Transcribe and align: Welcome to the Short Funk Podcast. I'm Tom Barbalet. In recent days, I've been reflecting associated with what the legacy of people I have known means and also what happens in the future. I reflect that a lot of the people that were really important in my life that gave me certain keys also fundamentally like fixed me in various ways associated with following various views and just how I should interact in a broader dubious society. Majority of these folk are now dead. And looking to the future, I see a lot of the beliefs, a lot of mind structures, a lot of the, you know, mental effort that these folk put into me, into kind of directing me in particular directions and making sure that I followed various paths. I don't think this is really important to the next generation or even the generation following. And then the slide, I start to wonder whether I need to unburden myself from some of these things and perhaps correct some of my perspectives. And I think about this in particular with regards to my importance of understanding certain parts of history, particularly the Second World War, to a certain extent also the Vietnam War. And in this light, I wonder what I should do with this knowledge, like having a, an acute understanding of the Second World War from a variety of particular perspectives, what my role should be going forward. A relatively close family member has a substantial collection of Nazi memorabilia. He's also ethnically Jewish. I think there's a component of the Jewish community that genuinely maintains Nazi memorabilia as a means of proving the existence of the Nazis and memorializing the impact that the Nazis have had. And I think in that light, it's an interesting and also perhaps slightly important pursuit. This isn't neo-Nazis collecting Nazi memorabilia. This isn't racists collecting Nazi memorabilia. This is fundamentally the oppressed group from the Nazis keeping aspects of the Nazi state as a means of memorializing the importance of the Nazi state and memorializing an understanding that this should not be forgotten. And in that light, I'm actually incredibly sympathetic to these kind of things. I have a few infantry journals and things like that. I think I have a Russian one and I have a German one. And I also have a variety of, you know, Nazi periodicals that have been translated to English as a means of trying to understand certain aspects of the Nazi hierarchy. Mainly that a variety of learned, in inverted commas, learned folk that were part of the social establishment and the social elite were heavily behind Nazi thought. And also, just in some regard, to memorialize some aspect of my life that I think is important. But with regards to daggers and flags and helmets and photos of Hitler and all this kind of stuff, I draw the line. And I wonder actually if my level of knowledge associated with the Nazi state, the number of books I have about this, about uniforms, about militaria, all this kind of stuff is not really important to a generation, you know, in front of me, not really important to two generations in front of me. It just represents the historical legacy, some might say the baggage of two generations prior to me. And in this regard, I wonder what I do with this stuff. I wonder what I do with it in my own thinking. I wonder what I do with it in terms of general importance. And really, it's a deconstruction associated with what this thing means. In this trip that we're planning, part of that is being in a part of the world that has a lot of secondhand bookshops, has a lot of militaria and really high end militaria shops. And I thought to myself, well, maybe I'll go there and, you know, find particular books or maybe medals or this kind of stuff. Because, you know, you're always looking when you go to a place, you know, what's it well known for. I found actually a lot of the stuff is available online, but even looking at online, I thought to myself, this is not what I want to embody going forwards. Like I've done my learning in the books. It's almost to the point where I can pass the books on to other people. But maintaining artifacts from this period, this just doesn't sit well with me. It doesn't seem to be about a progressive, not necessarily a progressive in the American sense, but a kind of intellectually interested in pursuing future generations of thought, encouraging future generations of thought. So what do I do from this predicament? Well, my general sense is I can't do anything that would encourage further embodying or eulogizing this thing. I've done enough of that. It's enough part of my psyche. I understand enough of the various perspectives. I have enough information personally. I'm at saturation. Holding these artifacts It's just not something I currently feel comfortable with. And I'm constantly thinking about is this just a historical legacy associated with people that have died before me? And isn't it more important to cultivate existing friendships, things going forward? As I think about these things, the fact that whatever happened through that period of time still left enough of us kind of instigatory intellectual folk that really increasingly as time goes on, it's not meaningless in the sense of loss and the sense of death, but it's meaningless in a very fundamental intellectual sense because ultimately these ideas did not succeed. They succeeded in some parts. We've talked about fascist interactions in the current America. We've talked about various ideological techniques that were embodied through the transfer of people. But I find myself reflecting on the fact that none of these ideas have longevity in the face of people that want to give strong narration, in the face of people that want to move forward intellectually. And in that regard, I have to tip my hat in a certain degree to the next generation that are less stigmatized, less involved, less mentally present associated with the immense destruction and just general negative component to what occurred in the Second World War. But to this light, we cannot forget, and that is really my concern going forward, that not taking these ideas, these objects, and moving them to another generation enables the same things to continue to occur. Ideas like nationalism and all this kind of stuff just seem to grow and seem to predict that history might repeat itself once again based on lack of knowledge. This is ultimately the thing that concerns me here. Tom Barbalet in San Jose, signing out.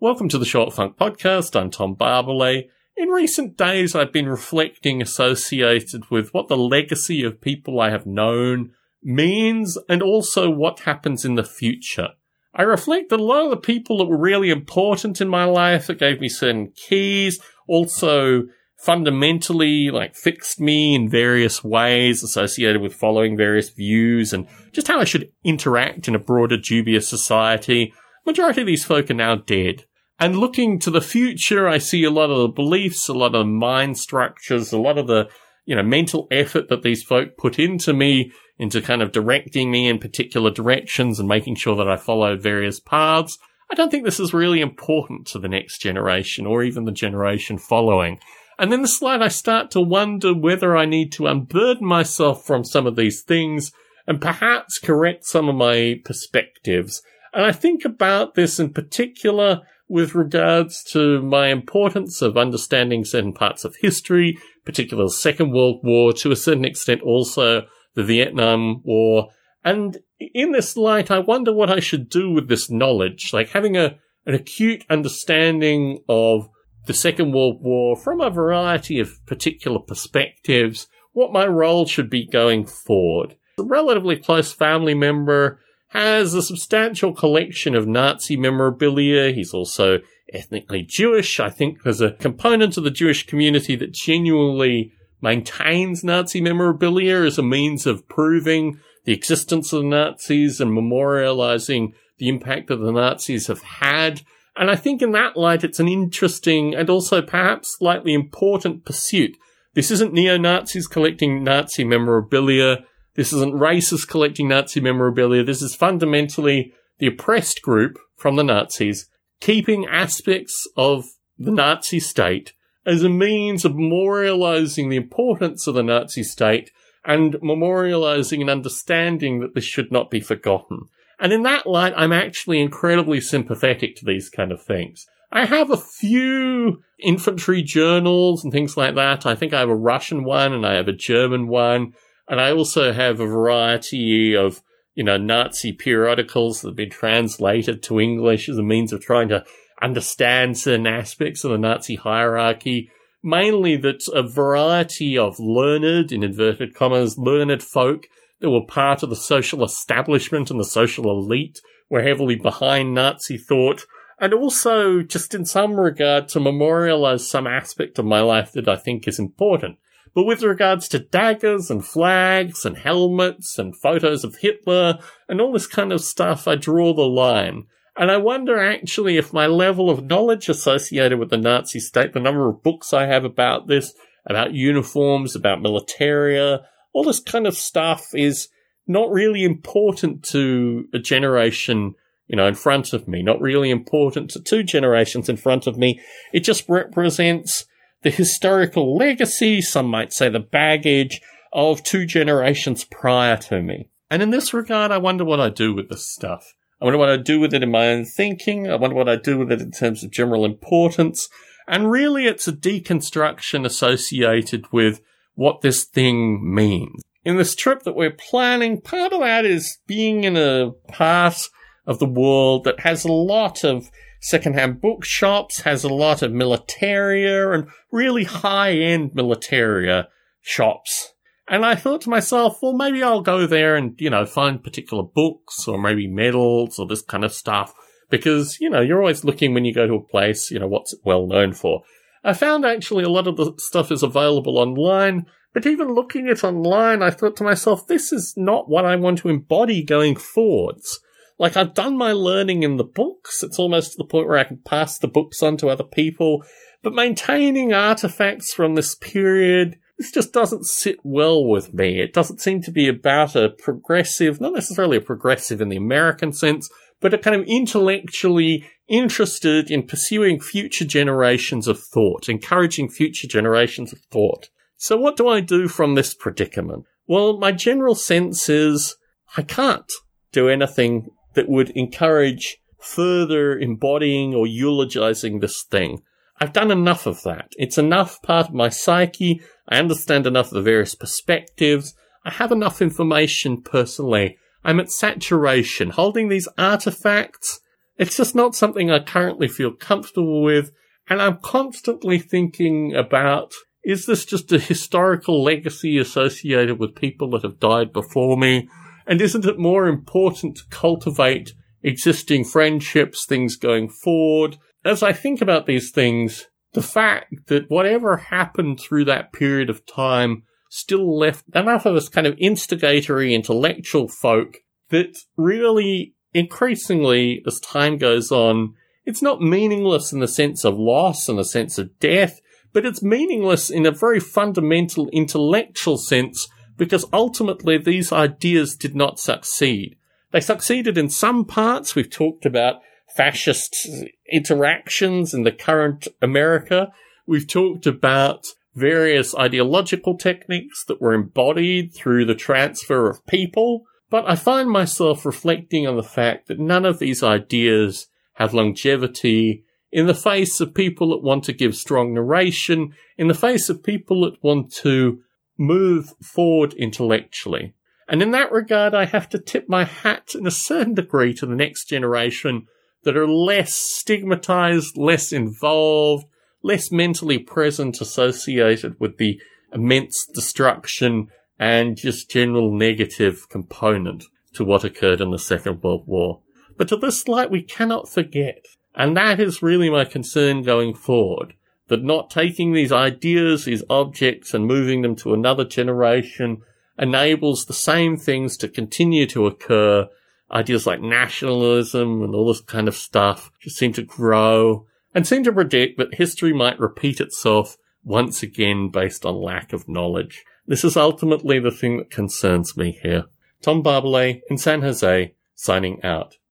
Welcome 0.00 0.28
to 0.28 0.38
the 0.38 0.44
Short 0.44 0.72
Funk 0.72 0.96
Podcast. 0.96 1.60
I'm 1.60 1.70
Tom 1.70 1.96
Barbalet. 1.96 2.68
In 2.96 3.08
recent 3.08 3.56
days, 3.56 3.96
I've 3.96 4.12
been 4.12 4.28
reflecting 4.28 5.02
associated 5.02 6.08
with 6.08 6.32
what 6.32 6.46
the 6.46 6.56
legacy 6.56 7.24
of 7.24 7.40
people 7.40 7.80
I 7.80 7.90
have 7.90 8.06
known 8.06 8.70
means 9.02 9.76
and 9.88 10.00
also 10.00 10.50
what 10.50 10.78
happens 10.80 11.24
in 11.24 11.34
the 11.34 11.42
future. 11.42 12.10
I 12.54 12.62
reflect 12.62 13.08
that 13.08 13.18
a 13.18 13.24
lot 13.24 13.46
of 13.46 13.50
the 13.50 13.56
people 13.56 13.98
that 13.98 14.04
were 14.04 14.16
really 14.16 14.50
important 14.50 15.20
in 15.20 15.26
my 15.26 15.42
life 15.42 15.88
that 15.88 15.98
gave 15.98 16.20
me 16.20 16.28
certain 16.28 16.72
keys 16.76 17.40
also 17.66 18.44
fundamentally 18.76 19.90
like 19.90 20.14
fixed 20.14 20.60
me 20.60 20.94
in 20.94 21.08
various 21.08 21.64
ways 21.64 22.22
associated 22.22 22.80
with 22.80 22.94
following 22.94 23.36
various 23.36 23.70
views 23.70 24.32
and 24.32 24.46
just 24.70 24.86
how 24.86 25.00
I 25.00 25.04
should 25.04 25.32
interact 25.42 26.06
in 26.06 26.14
a 26.14 26.20
broader 26.20 26.56
dubious 26.56 27.08
society. 27.08 27.92
Majority 28.24 28.60
of 28.60 28.66
these 28.68 28.84
folk 28.84 29.10
are 29.10 29.14
now 29.14 29.34
dead. 29.34 29.86
And 30.18 30.36
looking 30.36 30.78
to 30.80 30.90
the 30.90 31.00
future, 31.00 31.68
I 31.68 31.78
see 31.78 32.02
a 32.04 32.10
lot 32.10 32.30
of 32.30 32.38
the 32.38 32.48
beliefs, 32.48 33.08
a 33.08 33.12
lot 33.12 33.34
of 33.34 33.46
mind 33.46 33.98
structures, 33.98 34.72
a 34.72 34.78
lot 34.78 34.98
of 34.98 35.06
the, 35.06 35.28
you 35.64 35.76
know, 35.76 35.82
mental 35.82 36.26
effort 36.30 36.68
that 36.68 36.82
these 36.82 37.04
folk 37.04 37.36
put 37.36 37.58
into 37.58 37.92
me, 37.92 38.32
into 38.58 38.82
kind 38.82 39.00
of 39.00 39.12
directing 39.12 39.70
me 39.70 39.88
in 39.88 39.98
particular 39.98 40.50
directions 40.50 41.20
and 41.20 41.28
making 41.28 41.54
sure 41.54 41.76
that 41.76 41.88
I 41.88 41.96
followed 41.96 42.42
various 42.42 42.80
paths. 42.80 43.38
I 43.70 43.74
don't 43.74 43.90
think 43.90 44.04
this 44.04 44.18
is 44.18 44.34
really 44.34 44.60
important 44.60 45.26
to 45.28 45.38
the 45.38 45.48
next 45.48 45.78
generation 45.78 46.46
or 46.46 46.64
even 46.64 46.84
the 46.84 46.92
generation 46.92 47.58
following. 47.58 48.18
And 48.58 48.72
then 48.72 48.82
the 48.82 48.88
slide, 48.88 49.22
I 49.22 49.28
start 49.28 49.70
to 49.72 49.80
wonder 49.80 50.34
whether 50.34 50.76
I 50.76 50.84
need 50.84 51.12
to 51.12 51.28
unburden 51.28 51.86
myself 51.86 52.44
from 52.44 52.64
some 52.64 52.88
of 52.88 52.96
these 52.96 53.22
things 53.22 53.70
and 54.08 54.20
perhaps 54.20 54.78
correct 54.78 55.26
some 55.26 55.48
of 55.48 55.54
my 55.54 56.00
perspectives. 56.04 57.02
And 57.32 57.44
I 57.44 57.52
think 57.52 57.84
about 57.84 58.34
this 58.34 58.58
in 58.58 58.72
particular 58.72 59.60
with 59.88 60.14
regards 60.14 60.82
to 60.84 61.22
my 61.22 61.48
importance 61.48 62.20
of 62.20 62.36
understanding 62.36 63.04
certain 63.04 63.32
parts 63.32 63.64
of 63.64 63.76
history, 63.80 64.38
particularly 64.64 65.08
the 65.08 65.12
Second 65.12 65.52
World 65.52 65.80
War, 65.82 66.12
to 66.14 66.30
a 66.30 66.36
certain 66.36 66.64
extent 66.64 67.02
also 67.02 67.62
the 67.94 68.04
Vietnam 68.04 68.82
War. 68.84 69.28
And 69.64 69.98
in 70.18 70.52
this 70.52 70.76
light, 70.76 71.10
I 71.10 71.18
wonder 71.18 71.52
what 71.52 71.70
I 71.70 71.80
should 71.80 72.08
do 72.08 72.30
with 72.30 72.48
this 72.48 72.70
knowledge, 72.70 73.32
like 73.32 73.50
having 73.50 73.76
a, 73.76 73.98
an 74.26 74.34
acute 74.34 74.84
understanding 74.90 76.04
of 76.08 76.48
the 76.86 76.94
Second 76.94 77.32
World 77.32 77.58
War 77.60 77.96
from 77.96 78.20
a 78.20 78.30
variety 78.30 79.00
of 79.00 79.24
particular 79.26 79.78
perspectives, 79.78 80.86
what 81.12 81.32
my 81.32 81.46
role 81.46 81.86
should 81.86 82.10
be 82.10 82.26
going 82.26 82.66
forward. 82.66 83.36
A 83.58 83.62
relatively 83.62 84.16
close 84.16 84.52
family 84.52 84.94
member 84.94 85.60
has 85.88 86.34
a 86.34 86.42
substantial 86.42 87.12
collection 87.12 87.74
of 87.74 87.86
Nazi 87.86 88.36
memorabilia. 88.36 89.32
He's 89.32 89.54
also 89.54 89.98
ethnically 90.32 90.82
Jewish. 90.82 91.40
I 91.40 91.48
think 91.48 91.82
there's 91.82 92.00
a 92.00 92.12
component 92.12 92.76
of 92.76 92.84
the 92.84 92.90
Jewish 92.90 93.26
community 93.26 93.74
that 93.76 93.92
genuinely 93.92 94.92
maintains 95.20 96.04
Nazi 96.04 96.40
memorabilia 96.40 97.22
as 97.22 97.38
a 97.38 97.42
means 97.42 97.86
of 97.86 98.06
proving 98.08 98.78
the 99.04 99.12
existence 99.12 99.72
of 99.72 99.82
the 99.82 99.88
Nazis 99.88 100.60
and 100.60 100.70
memorializing 100.70 101.92
the 102.18 102.28
impact 102.28 102.68
that 102.68 102.76
the 102.76 102.92
Nazis 102.92 103.46
have 103.46 103.62
had. 103.62 104.20
And 104.56 104.70
I 104.70 104.76
think 104.76 105.00
in 105.00 105.12
that 105.12 105.36
light, 105.36 105.64
it's 105.64 105.80
an 105.80 105.88
interesting 105.88 106.74
and 106.74 106.90
also 106.90 107.22
perhaps 107.22 107.76
slightly 107.78 108.12
important 108.12 108.84
pursuit. 108.84 109.36
This 109.74 109.90
isn't 109.90 110.12
neo-Nazis 110.12 110.86
collecting 110.86 111.42
Nazi 111.44 111.84
memorabilia. 111.84 112.84
This 113.18 113.32
isn't 113.32 113.54
racists 113.54 114.06
collecting 114.06 114.46
Nazi 114.46 114.80
memorabilia. 114.80 115.42
This 115.42 115.60
is 115.60 115.74
fundamentally 115.74 116.72
the 116.98 117.08
oppressed 117.08 117.62
group 117.62 117.98
from 118.14 118.36
the 118.36 118.44
Nazis 118.44 119.10
keeping 119.40 119.86
aspects 119.86 120.68
of 120.76 121.04
the 121.36 121.50
Nazi 121.50 121.98
state 121.98 122.52
as 122.86 123.02
a 123.02 123.08
means 123.08 123.64
of 123.64 123.72
memorializing 123.72 124.88
the 124.88 124.96
importance 124.96 125.66
of 125.66 125.74
the 125.74 125.82
Nazi 125.82 126.22
state 126.22 126.70
and 127.04 127.34
memorializing 127.40 128.40
an 128.40 128.48
understanding 128.48 129.40
that 129.40 129.52
this 129.52 129.64
should 129.64 129.90
not 129.90 130.12
be 130.12 130.20
forgotten. 130.20 130.82
And 131.18 131.32
in 131.32 131.42
that 131.42 131.66
light, 131.66 131.94
I'm 131.96 132.12
actually 132.12 132.60
incredibly 132.60 133.20
sympathetic 133.20 133.96
to 133.96 134.04
these 134.04 134.30
kind 134.30 134.52
of 134.52 134.62
things. 134.62 135.06
I 135.32 135.44
have 135.44 135.72
a 135.72 135.76
few 135.76 136.84
infantry 137.02 137.62
journals 137.62 138.44
and 138.44 138.52
things 138.52 138.76
like 138.76 138.94
that. 138.94 139.26
I 139.26 139.34
think 139.34 139.52
I 139.52 139.58
have 139.58 139.68
a 139.68 139.74
Russian 139.74 140.22
one 140.22 140.52
and 140.52 140.64
I 140.64 140.74
have 140.74 140.86
a 140.86 140.92
German 140.92 141.48
one. 141.48 141.94
And 142.28 142.40
I 142.40 142.52
also 142.52 142.92
have 142.92 143.20
a 143.20 143.26
variety 143.26 144.36
of, 144.36 144.62
you 144.94 145.04
know, 145.04 145.16
Nazi 145.16 145.72
periodicals 145.72 146.60
that 146.60 146.68
have 146.68 146.76
been 146.76 146.90
translated 146.90 147.82
to 147.84 148.00
English 148.00 148.48
as 148.48 148.58
a 148.58 148.62
means 148.62 148.92
of 148.92 149.00
trying 149.00 149.28
to 149.30 149.44
understand 149.80 150.58
certain 150.58 150.86
aspects 150.86 151.44
of 151.44 151.52
the 151.52 151.58
Nazi 151.58 151.96
hierarchy. 151.96 152.90
Mainly 153.22 153.76
that 153.78 154.06
a 154.14 154.22
variety 154.22 155.16
of 155.16 155.40
learned, 155.40 156.12
in 156.12 156.22
inverted 156.22 156.74
commas, 156.74 157.18
learned 157.18 157.62
folk 157.62 158.06
that 158.40 158.50
were 158.50 158.64
part 158.64 159.02
of 159.02 159.10
the 159.10 159.16
social 159.16 159.64
establishment 159.64 160.50
and 160.50 160.60
the 160.60 160.64
social 160.64 161.10
elite 161.10 161.60
were 161.90 162.02
heavily 162.02 162.36
behind 162.36 162.94
Nazi 162.94 163.38
thought. 163.38 163.86
And 164.20 164.34
also, 164.34 165.02
just 165.02 165.34
in 165.34 165.44
some 165.44 165.78
regard, 165.78 166.28
to 166.28 166.40
memorialize 166.40 167.28
some 167.28 167.46
aspect 167.46 167.98
of 167.98 168.04
my 168.04 168.20
life 168.20 168.52
that 168.52 168.68
I 168.68 168.76
think 168.76 169.08
is 169.08 169.18
important. 169.18 169.78
But 170.14 170.24
with 170.24 170.42
regards 170.42 170.88
to 170.88 170.98
daggers 170.98 171.70
and 171.70 171.84
flags 171.84 172.64
and 172.64 172.76
helmets 172.76 173.58
and 173.58 173.76
photos 173.76 174.24
of 174.24 174.36
Hitler 174.36 174.98
and 175.28 175.40
all 175.40 175.52
this 175.52 175.66
kind 175.66 175.92
of 175.92 176.00
stuff, 176.00 176.48
I 176.48 176.56
draw 176.56 176.94
the 176.94 177.02
line. 177.02 177.66
And 177.96 178.10
I 178.10 178.16
wonder 178.16 178.58
actually 178.58 179.16
if 179.16 179.32
my 179.32 179.46
level 179.46 179.90
of 179.90 180.04
knowledge 180.04 180.48
associated 180.48 181.18
with 181.18 181.30
the 181.30 181.36
Nazi 181.36 181.80
state, 181.80 182.12
the 182.12 182.20
number 182.20 182.48
of 182.48 182.62
books 182.62 182.92
I 182.92 183.06
have 183.06 183.24
about 183.24 183.66
this, 183.66 183.92
about 184.24 184.52
uniforms, 184.54 185.34
about 185.34 185.58
militaria, 185.58 186.60
all 186.92 187.02
this 187.02 187.20
kind 187.20 187.46
of 187.46 187.56
stuff 187.56 188.08
is 188.14 188.48
not 188.86 189.10
really 189.10 189.44
important 189.44 190.22
to 190.24 190.84
a 190.94 190.98
generation, 190.98 191.94
you 192.28 192.36
know, 192.36 192.46
in 192.46 192.54
front 192.54 192.92
of 192.92 193.08
me, 193.08 193.22
not 193.22 193.40
really 193.40 193.70
important 193.70 194.30
to 194.30 194.40
two 194.40 194.62
generations 194.62 195.28
in 195.28 195.36
front 195.36 195.66
of 195.66 195.76
me. 195.76 196.00
It 196.32 196.40
just 196.40 196.68
represents 196.68 197.66
the 198.02 198.10
historical 198.10 198.96
legacy, 198.96 199.60
some 199.60 199.86
might 199.86 200.12
say 200.12 200.28
the 200.28 200.40
baggage 200.40 201.20
of 201.52 201.82
two 201.82 202.06
generations 202.06 202.84
prior 202.84 203.36
to 203.36 203.62
me. 203.62 203.88
And 204.10 204.22
in 204.22 204.30
this 204.30 204.54
regard, 204.54 204.90
I 204.90 204.98
wonder 204.98 205.24
what 205.24 205.40
I 205.40 205.50
do 205.50 205.74
with 205.74 205.88
this 205.88 206.08
stuff. 206.08 206.54
I 206.80 206.84
wonder 206.84 206.98
what 206.98 207.10
I 207.10 207.16
do 207.16 207.40
with 207.40 207.52
it 207.52 207.62
in 207.62 207.70
my 207.70 207.88
own 207.88 208.04
thinking. 208.04 208.70
I 208.70 208.76
wonder 208.76 208.96
what 208.96 209.08
I 209.08 209.16
do 209.16 209.38
with 209.38 209.50
it 209.50 209.60
in 209.60 209.72
terms 209.72 210.04
of 210.04 210.10
general 210.10 210.44
importance. 210.44 211.28
And 211.66 211.90
really, 211.90 212.26
it's 212.26 212.48
a 212.48 212.52
deconstruction 212.52 213.66
associated 213.66 214.72
with 214.72 215.00
what 215.34 215.60
this 215.60 215.84
thing 215.84 216.54
means. 216.54 217.02
In 217.24 217.36
this 217.36 217.54
trip 217.54 217.82
that 217.82 217.96
we're 217.96 218.10
planning, 218.10 218.80
part 218.80 219.12
of 219.12 219.20
that 219.20 219.44
is 219.44 219.78
being 219.86 220.24
in 220.24 220.36
a 220.36 220.70
part 220.88 221.48
of 221.86 221.98
the 221.98 222.06
world 222.06 222.64
that 222.64 222.80
has 222.80 223.04
a 223.04 223.12
lot 223.12 223.64
of 223.64 223.90
secondhand 224.20 224.80
bookshops, 224.80 225.60
has 225.62 225.84
a 225.84 225.88
lot 225.88 226.22
of 226.22 226.32
militaria 226.32 227.54
and 227.54 227.68
really 227.90 228.24
high 228.24 228.72
end 228.72 229.12
militaria 229.12 230.06
shops. 230.40 231.12
And 231.48 231.64
I 231.64 231.74
thought 231.74 232.02
to 232.02 232.10
myself, 232.10 232.58
well, 232.62 232.74
maybe 232.74 233.02
I'll 233.02 233.22
go 233.22 233.46
there 233.46 233.74
and, 233.74 233.94
you 233.98 234.10
know, 234.10 234.26
find 234.26 234.62
particular 234.62 235.02
books 235.02 235.66
or 235.66 235.78
maybe 235.78 236.06
medals 236.06 236.78
or 236.78 236.86
this 236.86 237.02
kind 237.02 237.24
of 237.24 237.32
stuff. 237.32 237.72
Because, 238.10 238.58
you 238.60 238.68
know, 238.68 238.80
you're 238.80 239.00
always 239.00 239.24
looking 239.24 239.54
when 239.54 239.64
you 239.64 239.74
go 239.74 239.86
to 239.86 239.94
a 239.94 240.00
place, 240.00 240.50
you 240.50 240.58
know, 240.58 240.66
what's 240.66 240.92
it 240.92 241.00
well 241.04 241.26
known 241.26 241.52
for. 241.52 241.82
I 242.24 242.32
found 242.34 242.64
actually 242.64 243.04
a 243.04 243.10
lot 243.10 243.26
of 243.26 243.36
the 243.36 243.52
stuff 243.58 243.90
is 243.90 244.02
available 244.02 244.58
online, 244.58 245.26
but 245.54 245.66
even 245.66 245.94
looking 245.94 246.28
at 246.28 246.44
online, 246.44 247.02
I 247.02 247.10
thought 247.10 247.36
to 247.38 247.44
myself, 247.44 247.86
this 247.86 248.12
is 248.12 248.34
not 248.36 248.68
what 248.68 248.84
I 248.84 248.96
want 248.96 249.18
to 249.18 249.28
embody 249.28 249.82
going 249.82 250.16
forwards. 250.16 251.00
Like 251.38 251.56
I've 251.56 251.74
done 251.74 251.96
my 251.96 252.12
learning 252.12 252.62
in 252.62 252.76
the 252.76 252.84
books. 252.84 253.42
It's 253.42 253.58
almost 253.58 253.92
to 253.92 253.98
the 253.98 254.04
point 254.04 254.26
where 254.26 254.38
I 254.38 254.44
can 254.44 254.58
pass 254.64 254.98
the 254.98 255.08
books 255.08 255.42
on 255.42 255.56
to 255.58 255.68
other 255.68 255.84
people. 255.84 256.44
But 256.82 256.94
maintaining 256.94 257.72
artifacts 257.72 258.52
from 258.52 258.74
this 258.74 258.94
period, 258.94 259.78
this 259.98 260.12
just 260.12 260.32
doesn't 260.32 260.66
sit 260.66 260.98
well 261.02 261.44
with 261.44 261.74
me. 261.74 262.00
It 262.00 262.12
doesn't 262.12 262.40
seem 262.40 262.62
to 262.62 262.70
be 262.70 262.88
about 262.88 263.34
a 263.34 263.50
progressive, 263.50 264.40
not 264.40 264.52
necessarily 264.52 264.96
a 264.96 265.00
progressive 265.00 265.60
in 265.60 265.68
the 265.68 265.76
American 265.76 266.32
sense, 266.32 266.68
but 267.00 267.14
a 267.14 267.18
kind 267.18 267.40
of 267.40 267.46
intellectually 267.46 268.66
interested 268.88 269.70
in 269.70 269.86
pursuing 269.86 270.40
future 270.40 270.84
generations 270.84 271.68
of 271.68 271.80
thought, 271.80 272.28
encouraging 272.28 272.88
future 272.88 273.28
generations 273.28 273.92
of 273.92 274.00
thought. 274.10 274.48
So 274.76 274.96
what 274.96 275.16
do 275.16 275.28
I 275.28 275.40
do 275.40 275.68
from 275.68 275.94
this 275.94 276.14
predicament? 276.14 276.84
Well, 277.06 277.38
my 277.38 277.52
general 277.52 277.94
sense 277.94 278.48
is 278.48 278.96
I 279.36 279.42
can't 279.42 279.90
do 280.32 280.48
anything 280.48 281.10
that 281.34 281.48
would 281.48 281.70
encourage 281.70 282.58
further 282.78 283.58
embodying 283.58 284.34
or 284.34 284.46
eulogizing 284.46 285.40
this 285.40 285.62
thing. 285.62 286.02
I've 286.40 286.52
done 286.52 286.70
enough 286.70 287.06
of 287.06 287.22
that. 287.24 287.52
It's 287.56 287.78
enough 287.78 288.22
part 288.22 288.48
of 288.48 288.54
my 288.54 288.68
psyche. 288.68 289.40
I 289.68 289.78
understand 289.78 290.26
enough 290.26 290.46
of 290.46 290.54
the 290.54 290.62
various 290.62 290.94
perspectives. 290.94 291.94
I 292.24 292.30
have 292.30 292.52
enough 292.52 292.80
information 292.80 293.62
personally. 293.62 294.38
I'm 294.64 294.80
at 294.80 294.90
saturation. 294.90 295.90
Holding 295.90 296.28
these 296.28 296.48
artifacts 296.56 297.60
It's 297.96 298.16
just 298.16 298.36
not 298.36 298.54
something 298.54 298.90
I 298.90 299.00
currently 299.00 299.48
feel 299.48 299.72
comfortable 299.72 300.42
with. 300.42 300.70
And 301.08 301.20
I'm 301.20 301.38
constantly 301.38 302.18
thinking 302.18 302.94
about 302.94 303.52
is 303.84 304.06
this 304.06 304.24
just 304.24 304.52
a 304.52 304.58
historical 304.58 305.42
legacy 305.42 305.98
associated 305.98 306.78
with 306.78 306.94
people 306.94 307.30
that 307.30 307.42
have 307.42 307.58
died 307.58 307.92
before 307.92 308.36
me? 308.36 308.68
And 309.08 309.22
isn't 309.22 309.46
it 309.46 309.58
more 309.58 309.88
important 309.88 310.58
to 310.58 310.68
cultivate 310.70 311.54
existing 311.82 312.44
friendships, 312.44 313.24
things 313.24 313.56
going 313.56 313.88
forward? 313.88 314.58
As 314.84 315.02
I 315.02 315.14
think 315.14 315.40
about 315.40 315.64
these 315.64 315.90
things, 315.90 316.46
the 316.74 316.82
fact 316.82 317.46
that 317.46 317.70
whatever 317.70 318.18
happened 318.18 318.78
through 318.78 319.06
that 319.06 319.32
period 319.32 319.70
of 319.70 319.86
time 319.86 320.42
still 320.70 321.18
left 321.18 321.44
enough 321.54 321.86
of 321.86 321.96
us 321.96 322.10
kind 322.10 322.26
of 322.26 322.36
instigatory 322.38 323.34
intellectual 323.34 324.08
folk 324.08 324.58
that 324.90 325.16
really 325.38 326.14
increasingly 326.34 327.42
as 327.46 327.58
time 327.60 327.96
goes 327.96 328.30
on, 328.30 328.74
it's 329.06 329.22
not 329.22 329.40
meaningless 329.40 330.12
in 330.12 330.20
the 330.20 330.28
sense 330.28 330.64
of 330.64 330.78
loss 330.78 331.30
and 331.30 331.38
the 331.38 331.44
sense 331.44 331.78
of 331.78 331.98
death, 331.98 332.40
but 332.74 332.84
it's 332.84 333.02
meaningless 333.02 333.70
in 333.70 333.86
a 333.86 333.90
very 333.90 334.20
fundamental 334.20 335.08
intellectual 335.08 335.96
sense 335.96 336.46
because 336.78 337.04
ultimately 337.12 337.76
these 337.76 338.12
ideas 338.12 338.74
did 338.76 338.96
not 338.96 339.20
succeed. 339.20 339.96
They 340.30 340.40
succeeded 340.40 340.96
in 340.96 341.10
some 341.10 341.44
parts. 341.44 341.94
We've 341.94 342.10
talked 342.10 342.46
about 342.46 342.80
fascist 343.16 343.88
interactions 344.30 345.34
in 345.34 345.42
the 345.42 345.52
current 345.52 346.08
America. 346.22 346.92
We've 347.26 347.48
talked 347.48 347.86
about 347.86 348.46
various 348.74 349.34
ideological 349.34 350.16
techniques 350.16 350.84
that 350.84 351.00
were 351.00 351.14
embodied 351.14 351.92
through 351.94 352.24
the 352.24 352.34
transfer 352.34 353.10
of 353.10 353.26
people. 353.26 353.84
But 354.10 354.28
I 354.28 354.36
find 354.36 354.70
myself 354.70 355.26
reflecting 355.26 355.86
on 355.86 355.96
the 355.96 356.02
fact 356.02 356.48
that 356.48 356.58
none 356.58 356.86
of 356.86 356.98
these 356.98 357.22
ideas 357.22 358.06
have 358.34 358.54
longevity 358.54 359.64
in 359.90 360.06
the 360.06 360.14
face 360.14 360.60
of 360.60 360.74
people 360.74 361.10
that 361.10 361.22
want 361.22 361.44
to 361.44 361.52
give 361.52 361.74
strong 361.74 362.14
narration, 362.14 362.92
in 363.16 363.28
the 363.28 363.34
face 363.34 363.68
of 363.68 363.82
people 363.82 364.22
that 364.22 364.42
want 364.42 364.72
to 364.72 365.20
move 365.58 366.14
forward 366.22 366.72
intellectually. 366.74 367.74
And 368.08 368.22
in 368.22 368.30
that 368.30 368.50
regard, 368.50 368.94
I 368.94 369.04
have 369.04 369.28
to 369.30 369.38
tip 369.38 369.68
my 369.68 369.84
hat 369.84 370.30
in 370.34 370.46
a 370.46 370.50
certain 370.50 370.94
degree 370.94 371.34
to 371.34 371.46
the 371.46 371.54
next 371.54 371.86
generation 371.86 372.66
that 373.04 373.16
are 373.16 373.28
less 373.28 373.74
stigmatized, 373.74 374.96
less 374.96 375.32
involved, 375.32 376.26
less 376.62 376.90
mentally 376.90 377.38
present 377.38 378.00
associated 378.00 378.96
with 378.98 379.18
the 379.18 379.40
immense 379.72 380.26
destruction 380.34 381.28
and 381.58 381.96
just 381.96 382.30
general 382.30 382.72
negative 382.72 383.48
component 383.48 384.24
to 384.54 384.64
what 384.64 384.84
occurred 384.84 385.20
in 385.20 385.30
the 385.30 385.38
Second 385.38 385.82
World 385.82 386.04
War. 386.06 386.40
But 386.76 386.88
to 386.88 386.96
this 386.96 387.28
light, 387.28 387.50
we 387.50 387.62
cannot 387.62 388.08
forget, 388.08 388.64
and 388.94 389.16
that 389.16 389.40
is 389.40 389.62
really 389.62 389.90
my 389.90 390.04
concern 390.04 390.62
going 390.62 390.94
forward, 390.94 391.54
that 391.88 392.04
not 392.04 392.30
taking 392.30 392.72
these 392.72 392.92
ideas, 392.92 393.64
these 393.64 393.82
objects, 393.90 394.54
and 394.54 394.66
moving 394.66 395.02
them 395.02 395.16
to 395.16 395.34
another 395.34 395.64
generation 395.64 396.62
enables 396.98 397.64
the 397.64 397.72
same 397.72 398.16
things 398.16 398.56
to 398.58 398.68
continue 398.68 399.26
to 399.26 399.46
occur. 399.46 400.08
Ideas 400.50 400.86
like 400.86 401.00
nationalism 401.00 402.22
and 402.22 402.34
all 402.34 402.48
this 402.48 402.60
kind 402.60 402.88
of 402.88 402.96
stuff 402.96 403.50
just 403.60 403.76
seem 403.76 403.92
to 403.94 404.02
grow 404.02 404.86
and 405.14 405.26
seem 405.26 405.44
to 405.44 405.52
predict 405.52 405.98
that 405.98 406.14
history 406.14 406.52
might 406.52 406.80
repeat 406.80 407.20
itself 407.20 407.76
once 408.04 408.42
again 408.42 408.88
based 408.88 409.26
on 409.26 409.42
lack 409.42 409.72
of 409.72 409.88
knowledge. 409.88 410.44
This 410.66 410.84
is 410.84 410.96
ultimately 410.96 411.58
the 411.58 411.70
thing 411.70 411.98
that 411.98 412.10
concerns 412.10 412.76
me 412.76 412.98
here. 413.02 413.24
Tom 413.60 413.82
Barbalet 413.82 414.42
in 414.48 414.58
San 414.58 414.82
Jose, 414.82 415.34
signing 415.54 416.02
out. 416.04 416.37